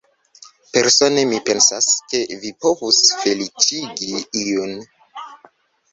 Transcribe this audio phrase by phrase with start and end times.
[0.77, 4.13] Persone mi pensas, ke vi povus feliĉigi
[4.45, 4.77] iun.